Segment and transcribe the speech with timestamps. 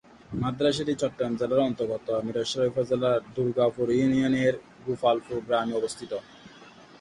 [0.41, 4.53] মাদ্রাসাটি চট্টগ্রাম জেলার অন্তর্গত মীরসরাই উপজেলার দুর্গাপুর ইউনিয়নের
[4.85, 6.11] গোপালপুর গ্রামে অবস্থিত।